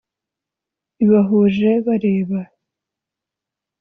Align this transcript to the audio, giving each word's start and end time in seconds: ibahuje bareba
ibahuje 1.03 1.69
bareba 1.85 2.39